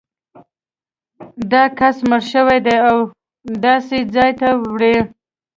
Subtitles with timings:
[1.51, 2.97] دا کس مړ شوی دی او
[3.65, 4.95] داسې ځای ته یې وړي.